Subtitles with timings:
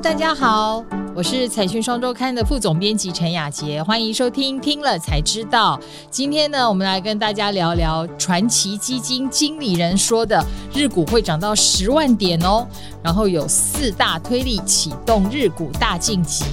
[0.00, 5.80] 大家好，我是财讯双周刊的副总编辑陈雅杰，欢迎收听听了才知道。
[6.10, 10.44] 今天呢，我们来跟大家聊聊传奇基金经理人说的
[10.74, 12.66] 日股会涨到十万点哦，
[13.02, 16.44] 然后有四大推力启动日股大晋级。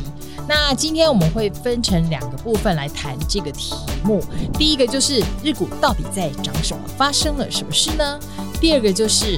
[0.48, 3.74] 那今天我们会分成两个部分来谈这个题
[4.04, 4.24] 目，
[4.54, 8.20] 第一个就是日股到底在涨什么，发生了什么事呢？
[8.62, 9.38] 第二个就是。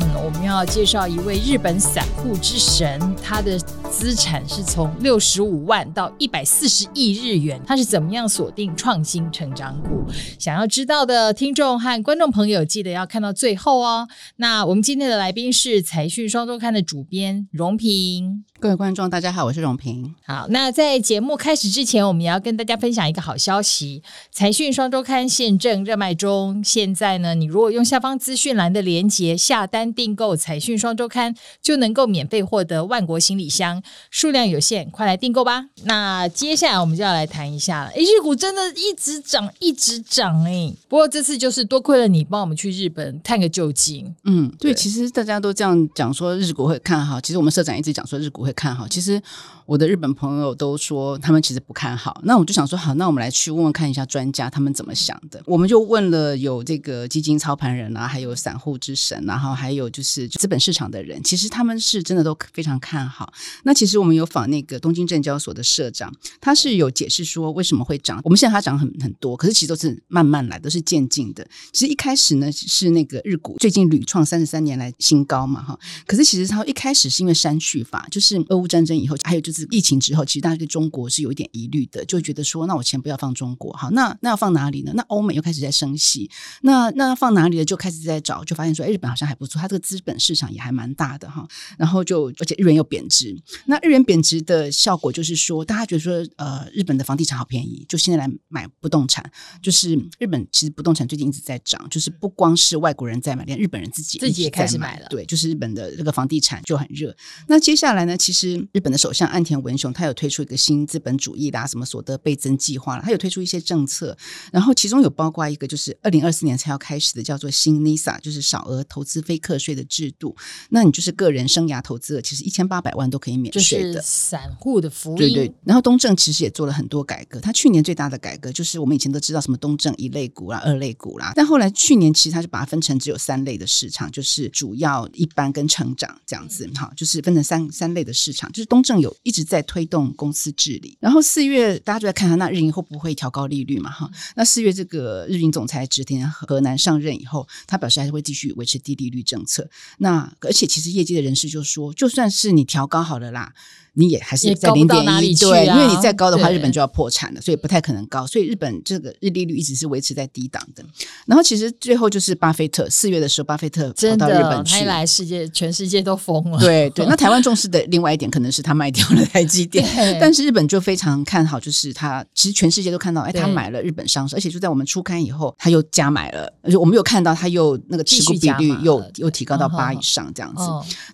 [0.00, 3.56] 嗯，我们要介绍一位日本散户之神，他的
[3.90, 10.04] 资产是从六十五万到一百四十亿日元，他是怎么样锁定创新成长股？
[10.38, 14.08] 想要知道的听众和观众朋友，记得要看到最后哦。
[14.36, 18.44] 那我们今天的来宾是财讯双周刊的主编荣平。
[18.58, 20.14] 各位观众，大家好，我是荣平。
[20.26, 26.62] 好，那在节目开始之前，我们也要跟大家分享一个好消息：财讯双周刊现正热卖中。
[26.64, 35.66] 现在呢，你如果用下方资讯栏的连接下单订购财讯双周刊，就能够免费获得万国行李箱，数量有限，快来订购吧。
[35.82, 37.90] 那接下来我们就要来谈一下了。
[37.96, 40.72] 日股真的一直涨，一直涨哎。
[40.88, 44.14] 不过这次就是多亏了你帮我们去日本探个究竟。
[44.24, 48.54] 嗯，对，其实大家都这样讲说日股会看好，其实我们社长一直讲说日股会。
[48.54, 49.20] 看好，其实
[49.66, 52.20] 我的日本朋友都说他们其实不看好。
[52.22, 55.42] 那我就想说，好，那我们来去问问看一下专家他们怎么想的。
[55.44, 63.32] 我们就问了有这个基金操盘人啊，还有散户之神，然后还有就是资本市场的人，其实他们是真的都非常看好。
[63.64, 68.20] 那其实我们有访那个东京证交所的社长，他是有解释说为什么会涨。
[68.22, 71.46] 我们现在它涨很很多，可是其实都是慢慢来，都是渐进的。
[71.72, 75.78] 其实一开始呢是那个日股最近屡创三十三年来新高嘛，哈。
[76.06, 78.44] 可是其实它一开始是因为删序法，就是。
[78.50, 84.92] 俄乌战争以后，还有就是疫情之后，其实大家对中国是有一点疑虑的，就觉得说，那我钱不要放中国，好，那那要放哪里呢？
[84.94, 86.30] 那欧美又开始在升息，
[86.60, 87.64] 那那要放哪里呢？
[87.64, 91.46] 就开始在找，就发现说，哎，日本好像还不错，它这个资本市场也还蛮大的哈。
[91.78, 93.34] 然后就而且日元又贬值，
[93.66, 99.28] 那日元贬值的效果就是说，大家觉得说，呃，日本的房地产好便宜，就现在来买不动产，
[99.62, 107.16] 就是日本其实不动产最近一直在涨，就是不光是外国人在买，连日本人自己自己也开始买了，对，就是日本的这个房地产就很热。
[107.48, 108.54] 那接下来呢，其实。
[108.72, 114.16] 日本的首相岸田文雄，他有推出一个新资本主义啦，什么所得倍增计划了，他有推出一些政策，
[114.52, 120.36] 然后其中有包括一个就是二零二四年才要开始的叫做新 NISA，就是少额投资非课税的制度。
[120.68, 125.32] 那你就是个人生涯投资，其实一千八百万都可以免税的，散户的福利。
[125.32, 125.54] 对对。
[125.64, 138.34] 然后东证其实也做了很多改革，他去年最大的改革就是我们以前都知道什么东证一类股啦、二类股啦，但后来去年其实他就把它分成只有三类的市场，就是主要、一般跟成长这样子，好，就是分成三三类的市。
[138.34, 144.10] 场就是东证有一直在推动公司治理，然后四月大家就在看他那日银会不会调高利率嘛哈？
[144.34, 149.68] 那四月这个日银总裁植田河南上任以后，他表示还是会继续维持低利率政策。
[149.98, 153.52] 那而且其实业界的人士就说，就算是你调高好了啦。
[153.96, 158.26] 你也还是在零点一，对，因为你再高的话，日本就要破产了，所以不太可能高。
[158.26, 160.84] 所以日本这个日利率一直是维持在低档的。
[161.26, 166.58] 然后其实最后就是巴菲特四月的时候，巴菲特跑到日本去，来世界全世界都疯了。
[166.58, 169.86] 对对， 那台湾重视的另外一点可能是他卖掉了台积电，
[170.20, 180.62] 但是日本就非常看好，就是他其实全世界都看到，哎，他买了日本上市，而且就在我们出刊以后，他又加买了，而且我们有看到他又那个持股比率又又提高到八以上这样子。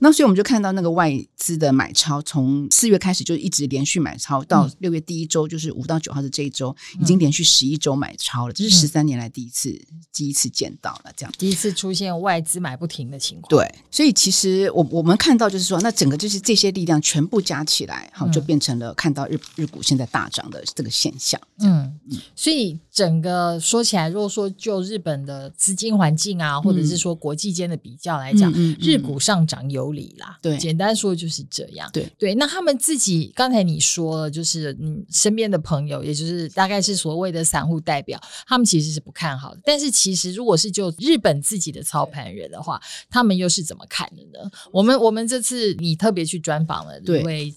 [0.00, 2.69] 那所以我们就看到那个外资的买超从。
[2.70, 9.70] 四月开始就一直连续买超，到六月第一周就是五到九号的这一周，已经连续十一周买超了，这是十三年来第一次
[10.12, 13.48] 第一次见到了这样，第一次出现外资买不停的情况。
[13.50, 21.40] 对，所以其实我我们看到就是说，那整个就是这些力量全部加起来，好就变成了看到日日股现在大涨的这个现象。
[21.60, 21.98] 嗯，
[22.34, 30.38] 所以整个说起来，如果说就日本的资金环境啊，或者是说国际间的比较来讲，日股上涨有理啦。
[30.40, 31.88] 对，简单说就是这样。
[31.92, 39.62] 对对，那他们自己刚才你说了，就是你身边的朋友，也就是大概是所谓的散户代表，他们其实是不看好的。
[39.64, 42.78] 但是其实如果是就日本自己的操盘人的话，
[43.08, 44.50] 他们又是怎么看的呢？
[44.70, 47.54] 我们我们这次你特别去专访了一位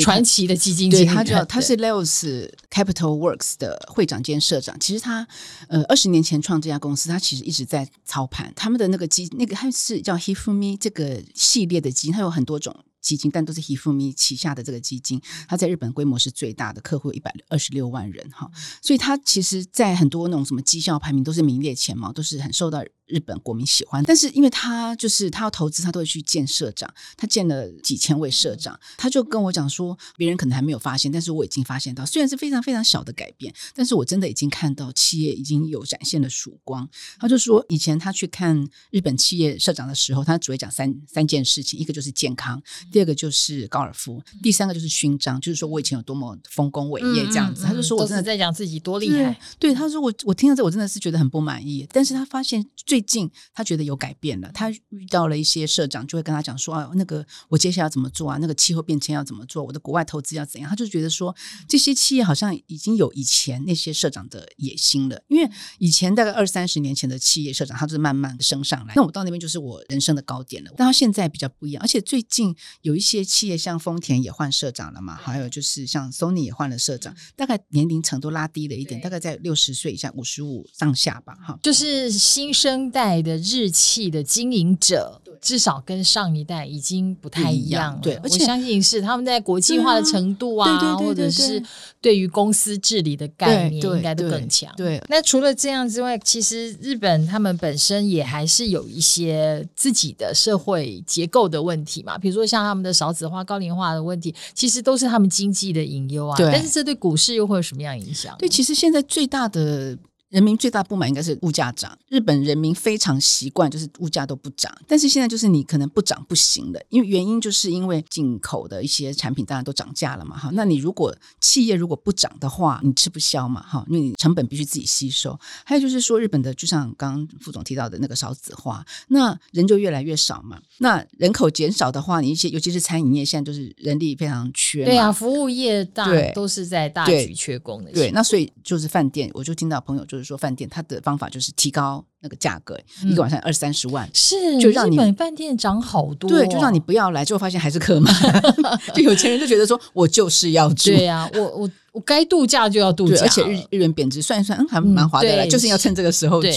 [0.00, 4.76] 传奇的基金经理，他叫他是 Leos Capital Works 的会长兼社长。
[4.80, 5.24] 其实他
[5.68, 12.74] 呃二十年前创这家公司，他其实一直在操盘他们的那个基那个他是叫 Hifumi 这个系列的基金，它有很多种。
[13.00, 18.50] 基金，但都是 Hifumi 旗下的这个基金，它在日本规模是最大的，客户一百二十六万人哈，
[18.82, 22.84] 所以它其实，在很多那种什么绩效排名都是名列前茅，都是很受到。
[23.10, 24.02] 日本国民喜欢。
[24.04, 36.88] 但是因为他就是他要投资，他都会去见社长，他见了几千位社长，他就跟我讲说，别人可能还没有发现，但是我已经发现到，虽然是非常非常小的改变，但是我真的已经看到企业已经有展现了曙光。
[37.18, 47.64] 他就说，以前他去看日本企业社长的时候，他只会讲三三件事情，一个就是健康，第二个就是高尔夫，第三个就是勋章，就是说我以前有多么丰功伟业这样子。
[47.64, 49.38] 他就说我真的在讲自己多厉害。
[49.58, 51.86] 对，他说我我听到这我真的是觉得很不满意。
[51.92, 58.38] 但是他发现最近他觉得有改变了，他遇到了一些社长，就会跟他讲说啊，那个我接下来要怎么做啊？
[58.40, 59.62] 那个气候变迁要怎么做？
[59.62, 60.68] 我的国外投资要怎样？
[60.68, 61.34] 他就觉得说
[61.68, 68.94] 这些企业好像已经有以前那些社长的野心了，因为以前大概二三十年前的企业社长，他就是慢慢的升上来。
[68.94, 70.70] 那我到那边就是我人生的高点了。
[70.76, 81.58] 但他现在比较不一样，而且最近有一些企业像丰田也换社长了嘛，还有就是像 Sony 也换了社长，大概年龄程度拉低了一点，大概在六十岁以下，五十五上下吧，哈。
[81.62, 88.00] 就是新生代的日企的经营者，至少跟上一代已经不太一样了。
[88.02, 91.62] 对，我相信是他们在国际化的程度啊，或者是
[92.00, 94.70] 对于公司治理的概念，应该都更强。
[94.76, 106.36] 对，那除了这样之外，其实日本他们本身也还是有一些自己的社会结构的问题嘛，比如说像他们的少子化、高龄化的问题，其实都是他们经济的隐忧啊。
[106.36, 108.36] 对，但是这对股市又会有什么样影响？
[108.38, 109.96] 对，其实现在最大的。
[110.30, 125.36] 人民最大不满应该是物价涨，日本人民非常习惯就是物价都不涨，但是现在就是你可能不涨不行了，因为原因就是因为进口的一些产品当然都涨价了嘛，哈，那你如果企业如果不涨的话，你吃不消嘛，哈，因为你成本必须自己吸收。
[125.64, 140.19] 还有就是说日本的，就像刚刚副总提到的那个少子化，那人就越来越少嘛，那人口减少的话，你一些尤其是餐饮业现在就是人力非常缺，对啊，服务业大都是在大举缺工的，对，那所以就是饭店，我就听到朋友就。
[140.24, 148.14] 说饭店，它的方法就是提高那个价格，一个晚上二三十万，是就让你饭店涨好多，对，就让你不要来，最后发现还是客满，
[148.94, 156.48] 就有钱人就觉得说我就是要住，对呀，我我我该度假就要度假，而且日日元贬值，算一算，嗯，还蛮划得来，就是要趁这个时候住，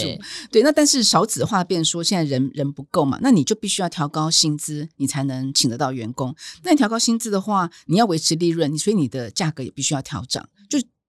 [0.50, 10.53] 对，那但是少子化变说现在人人不够嘛，那你就必须要调高薪资，你才能请得到员工，那你调高薪资的话，你要维持利润，所以你的价格也必须要调整，就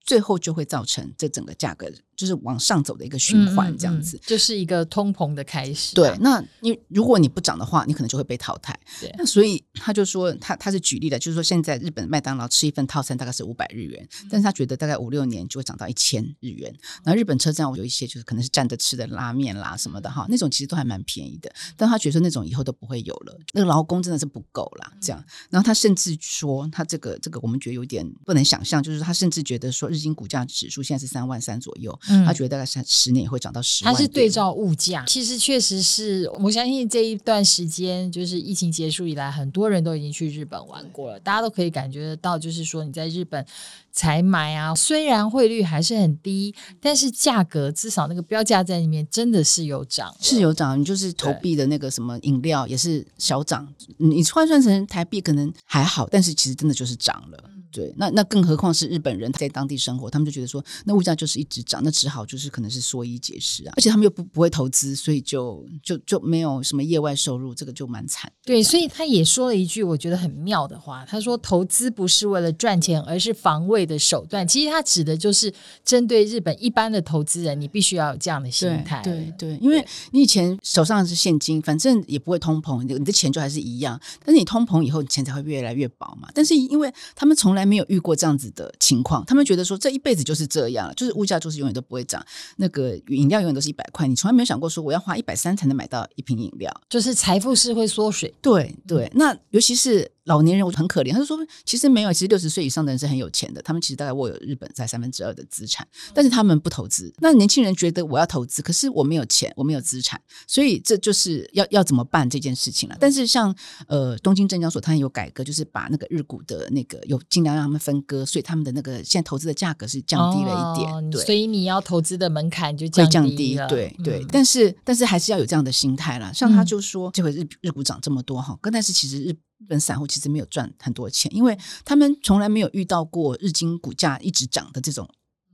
[0.06, 1.92] 最后就会造成这整个价格。
[2.16, 5.94] 就是往上走的一个循环，这样子，就是一个通膨的开始。
[5.96, 8.74] 对，那你如果你不涨的话，你可能就会被淘汰。
[9.02, 16.74] 对，那所以他就说，他他是举例的，就是说现在日本麦当劳吃一份套餐大概是五百日元，但是他觉得大概五六年就会涨到一千日元。
[17.04, 24.90] 然后日本车站有一些就是可能是站着吃的拉面啦什么的哈，那种其实都还蛮便宜的，但他觉得那种以后都不会有了，那个劳工真的是不够啦。
[25.01, 25.22] 这样。
[25.50, 31.97] 然后他甚至说，他这个这个我们觉得有点不能想象，就是他甚至觉得说，日经股价指数现在是三万三左右。
[32.25, 33.94] 他觉得大概三十年也会涨到十万。
[33.94, 43.45] 它是对照物价，其实确实是我相信这一段时间，就是疫情结束以来，很多人都已经去日本玩过了，大家都可以感觉得到，就是说你在日本
[43.92, 50.80] 采买啊，虽然汇率还是很低，但是价格至少那个标价在里面真的是有涨，是有涨。
[50.80, 53.68] 你就是投币的那个什么饮料也是小涨，
[53.98, 57.51] 你换算成台币可能还好，但是其实真的就是涨了。
[57.75, 68.31] 对，那那更何况是日本人在当地生活，他们就觉得说，那物价就是一直涨，那只好就是可能是说一解释啊，而且他们又不不会投资，所以就就就没有什么业外收入，这个就蛮惨。
[68.45, 74.48] 对，所以他也说了一句我觉得很妙的话，他说投资不是为了赚钱，而是防卫的手段。
[74.48, 79.01] 其实他指的就是针对日本一般的投资人，你必须要有这样的心态。
[79.04, 86.30] 对对，因为你以前手上是现金，反正也不会通膨，你的钱就还是一样，但是你通膨以后，你钱才会越来越薄嘛。
[86.33, 92.25] 但是因为他们从来没有遇过这样子的情况，他们觉得说这一辈子就是这样，就是物价就是永远都不会涨，
[92.57, 98.34] 那个饮料永远都是一百块，你从来没有想过说我要花一百三才能买到一瓶饮料，就是财富是会缩水。
[98.41, 100.14] 对对，那尤其是。
[100.25, 107.13] 老年人我很可怜，他就说其实没有，其实六十岁以上的人是很有钱的，他们其实大概握有日本在三分之二的资产，但是他们不投资。
[107.20, 112.98] 那年轻人觉得我要投资，可是我没有钱，我没有资产，所以这就是要要怎么办这件事情了。
[113.00, 113.55] 但是像
[113.88, 124.25] 呃东京证交所，它有改革，就是把那个日股的那个有尽量让他们分割，所以他们的那个现在投资的价格是降低了一点，对，所以你要投资的门槛就降低了，对对。
[124.29, 126.32] 但是但是还是要有这样的心态啦。
[126.34, 129.36] 像他就说这回日日股涨这么多哈，但是其实日。
[129.57, 135.09] 日本散户其实没有赚很多钱，因为他们从来没有遇到过日经股价一直涨的这种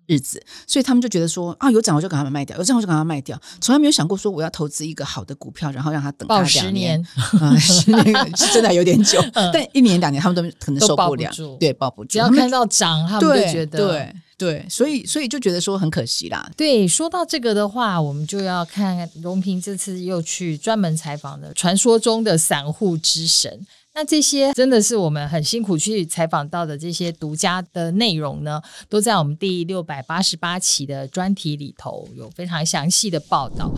[0.08, 7.03] 日子，所以他们就觉得说啊，有涨我就赶快卖掉，有涨我就赶快卖掉，从来没有想过说我要投资一个好的股票，然后让它等它十年，
[7.60, 14.15] 十年是真的有点久，但一年两年他们都可能受不了，对，保不住，只要看到涨，他们就觉得对。
[14.41, 16.50] 对，所以所以就觉得说很可惜啦。
[16.58, 23.63] 对，说到这个的话，我们就要看荣平这次又去专门采访的传说中的散户之神。
[23.94, 33.70] 那这些真的是我们很辛苦去采访到的这些独家的内容呢，都在我们第六百八十八期的专题里头有非常详细的报道。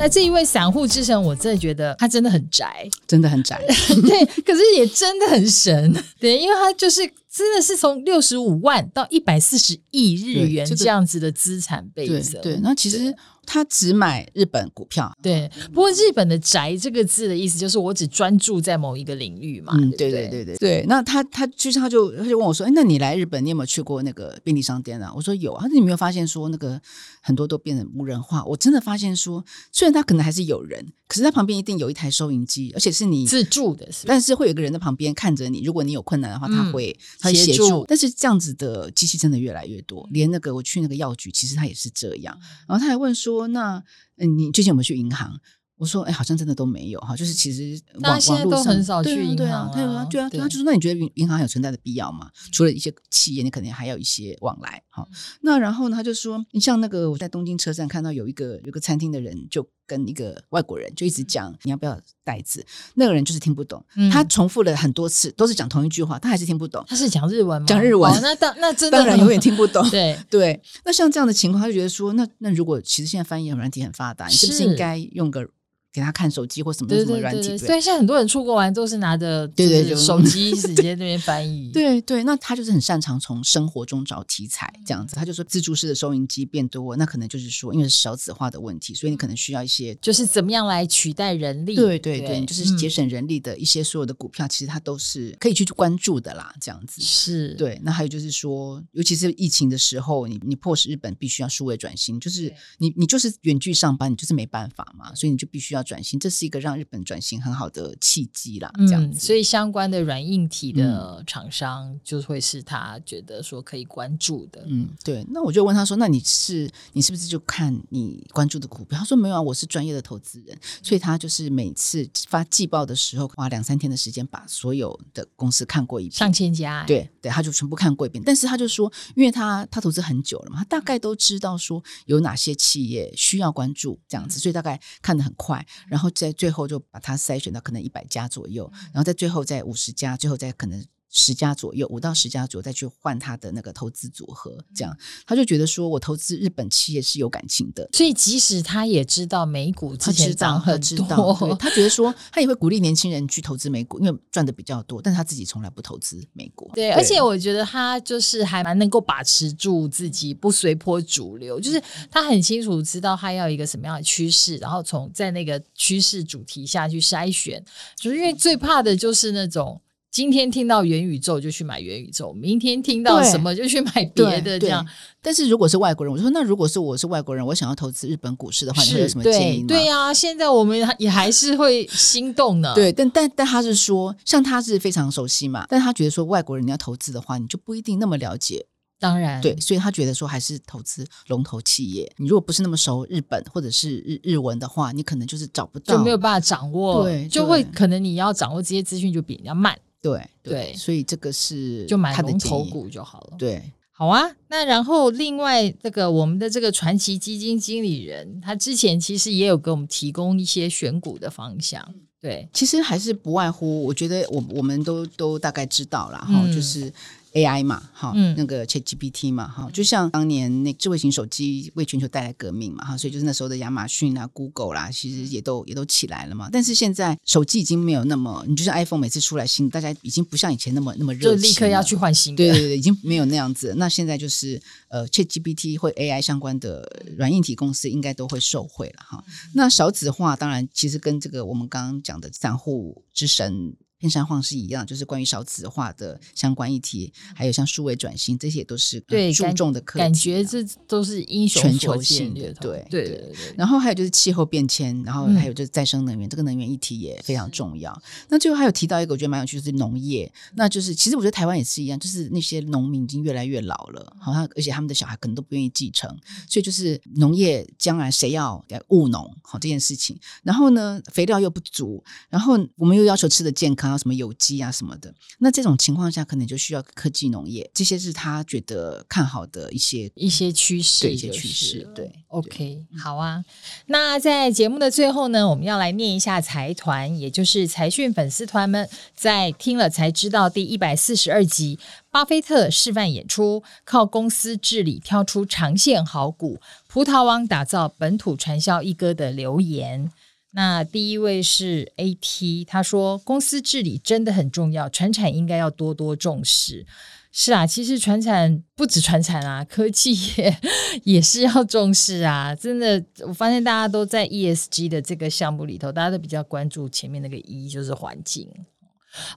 [0.00, 3.60] 那这一位散户之神，我真的觉得他真的很宅，真的很宅。
[3.66, 7.00] 对，可是也真的很神， 对，因为他就是
[7.38, 12.42] 真的是从六十五万到一百四十亿日元这样子的资产倍增。
[12.42, 13.14] 对对，那其实
[13.48, 15.10] 他只买日本股票。
[15.22, 19.72] 对，不过日本的“宅”这个字的意思就是我只专注在某一个领域嘛。
[19.78, 20.84] 嗯，对对对对对对。
[20.86, 25.62] 那他他就是他就他就问我说：“哎，那你来日本，你有没有去过那个便利商店啊？”我说有啊。
[25.62, 26.78] 他说你没有发现说那个
[27.22, 28.44] 很多都变成无人化？
[28.44, 34.06] 我真的发现说，虽然他可能还是有人，可是他旁边一定有一台收银机，而且是你自助的是？
[34.06, 36.98] 但是会有一个人在旁边看着你，如果你有困难的话，他嗯会、
[37.32, 37.84] 协助。
[37.88, 42.36] 但是这样子的机器真的越来越多，连那个我去那个药局，其实他也是这样。
[42.66, 43.82] 然后他还问说：“那
[44.16, 45.38] 嗯，你最近有没有去银行？”
[45.78, 52.28] 我说：“哎，好像真的都没有哈，就是其实大家网现在都网络上很少去对啊对银行啊，对啊啊，对啊，对他就说：那你觉得银银行还有存在的必要吗？
[52.50, 55.06] 除了一些企业，你肯定还有一些往来哈。
[55.42, 62.64] 那然后呢，他就说，你像那个我在东京车站看到有一个有个餐厅的人，就跟一个外国人就一直讲你要不要袋子，
[62.94, 67.66] 那个人就是听不懂，嗯他重复了很多次，都是讲同一句话，他还是听不懂，他是讲日文吗？
[67.66, 69.84] 讲日文哦那当那真的当然永远听不懂。
[69.90, 70.16] 对。
[70.28, 75.48] 对，那像这样的情况，他就觉得说，那那如果其实现在翻译软体很发达，你是不是是应该用个
[75.92, 77.40] 给他看手机或什么对什么软体？
[77.40, 81.70] 对对对，对，现在很多人出国玩都是拿着对对手机直接那边翻译。
[81.74, 85.16] 对对，那他就是很擅长从生活中找题材，这样子。
[85.16, 89.94] 他就说自助式的收银机变多，那可能就是说，因为是少子化的问题，所以你可能需要一些。
[89.96, 91.74] 就是怎么样来取代人力？
[91.74, 97.00] 对对对，你就是节嗯省人力的一些所有的股票，其实它都是可以去关注的啦，这样子。
[97.00, 109.12] 是，对，那还有就是说，尤其是疫情的时候，你你迫使日本必须要数位转型，就是你你就是远距上班，你就是没办法嘛，所以你就必须要转型，这是一个让日本转型很好的契机啦，这样。
[109.14, 114.64] 所以相关的软硬体的厂商就会是他觉得说可以关注的。
[114.66, 115.24] 嗯，对。
[115.30, 126.12] 那我就问他说：“那你是你是不是就看你关注的股票？”他说：“没有啊，我是专业的投资人。”所以他就是每次发季报的时候，花两三天的时间把所有的公司看过一遍。
[126.12, 128.22] 上千家、欸，对对，他就全部看过一遍。
[128.24, 140.84] 但是他就说，因为他他投资很久了嘛，他大概都知道说有哪些企业需要关注这样子，所以大概看得很快，然后在最后就把它筛选到可能一百家左右，然后在最后在五十家，最后再可能。
[141.10, 144.96] 十家左右，五到十家左右，再去换他的那个投资组合，这样
[145.26, 156.70] 他就觉得说，我投资日本企业是有感情的，所以即使他也知道美股之他知道，前涨很他知道，他觉得说，他也会鼓励年轻人去投资美股，因为赚的比较多，但是他自己从来不投资美股。
[156.74, 167.64] 对，而且我觉得他就是还蛮能够把持住自己，不随波逐流，就是他很清楚知道他要一个什么样的趋势，然后从在那个趋势主题下去筛选，
[167.96, 169.80] 就是因为最怕的就是那种。
[170.10, 174.84] 今天听到元宇宙就去买元宇宙，明天听到什么就去买别的，这样。
[175.20, 179.68] 但是如果是外国人，我说那如果是我是外国人，我想要投资日本股市的话，你会有什么建议吗？
[179.68, 182.72] 对对呀、现在我们也还是会心动呢。
[182.76, 188.66] 对，但但但他是说，像他是非常熟悉嘛，但他觉得说外国人你要投资的话，你就不一定那么了解，
[188.98, 189.40] 当然。
[189.42, 192.10] 对，所以他觉得说还是投资龙头企业。
[192.16, 197.28] 你如果不是那么熟日本或者是日日文的话，你可能就是找不到，就没有办法掌握，对。
[197.28, 202.16] 就会可能你要掌握这些资讯就比人家慢，对对所以这个是就买。
[202.22, 203.36] 龙头股就好了。
[203.38, 216.92] 对，好啊，那然后另外这个我们的这个传奇基金经理人，他之前其实也有给我们提供一些选股的方向，对，其实还是不外乎，我觉得我我们都都大概知道了哈，嗯就是
[217.34, 226.48] AI 嘛，哈，嗯那个 ChatGPT 嘛，哈，就像当年那智慧型手机为全球带来革命嘛，哈，所以就是那时候的亚马逊啊、Google 啦，其实也都也都起来了嘛。
[226.50, 233.74] 但是现在手机已经没有那么，你就像 iPhone 每次出来新，大家已经不像以前那么那么热情，就立刻要去换新的，对对对，已经没有那样子。
[233.76, 239.24] 那现在就是呃，ChatGPT 或 AI 相关的软硬体公司应该都会受惠了哈。
[239.54, 250.04] 那少子化当然其实跟这个我们刚刚讲的散户之神片山晃是一样，就是关于少子化的相关议题，还有像数位转型，这些也都是对注重的课题啊。
[250.04, 258.00] 感觉这都是英雄全球性的对对对对对，然后还有就是气候变迁，然后嗯还有就是再生能源，这个能源议题也非常重要。
[258.28, 260.30] 那最后还有提到一个我觉得蛮有趣，就是农业。
[260.54, 266.08] 那就是其实我觉得台湾也是一样，就是那些农民已经越来越老了，好像而且他们的小孩可能都不愿意继承，
[266.48, 270.18] 所以就是农业将来谁要要务农好这件事情。
[270.42, 275.14] 然后呢，肥料又不足，然后我们又要求吃的健康，什么有机啊什么的。
[275.38, 281.88] 那这种情况下，可能就需要科技农业，这些是他觉得看好的一些一些趋势，对一些趋势。
[281.94, 283.44] 对，OK，好啊。
[283.86, 291.78] 那在节目的最后呢，我们要来念一下财团，也就是财讯粉丝团们在听了才知道第一百四十二集
[292.10, 300.10] 巴菲特示范演出，靠公司治理挑出长线好股，葡萄王打造本土传销一哥的留言。
[300.52, 306.86] 那第一位是 AT，他说公司治理真的很重要，传产应该要多多重视。
[307.30, 310.56] 是啊，其实传产不止传产啊，科技业
[311.04, 312.54] 也是要重视啊。
[312.54, 318.48] 真的，我发现大家都在 ESG 的这个项目里头，大家都比较关注前面那个 E，就是环境。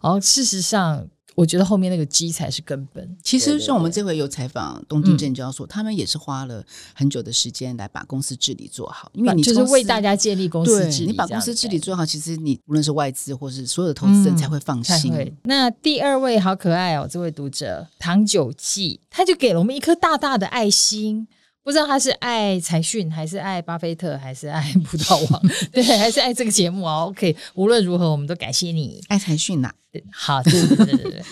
[0.01, 3.17] 然后事实上，我觉得后面那个鸡才是根本。
[3.23, 15.35] 其实像我们这回有采访东京证交所，他们也是花了很久的时间来把公司治理做好，因为你就是为大家建立公司对治理，你把公司治理做好，其实你无论是外资或是所有的投资人嗯才会放心。
[15.43, 21.27] 那第二位好可爱哦，这位读者唐九记，他就给了我们一颗大大的爱心。
[21.63, 25.41] 不知道他是爱财讯，还是爱巴菲特，还是爱葡萄王，
[25.71, 29.03] 对，还是爱这个节目啊？OK，无论如何，我们都感谢你。
[29.09, 29.71] 爱财讯呐、
[30.11, 31.23] 好，对对对对对，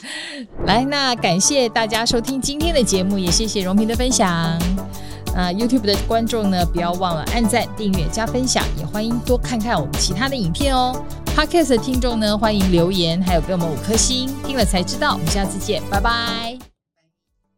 [0.65, 4.59] 来，那感谢大家收听今天的节目，也谢谢荣平的分享。
[5.33, 11.03] 那 YouTube 的观众呢，不要忘了按赞、订阅、加分享，也欢迎多看看我们其他的影片哦。
[11.35, 15.13] Podcast 的听众呢，欢迎留言，还有给我们五颗星，听了才知道。
[15.13, 16.78] 我们下次见，拜拜。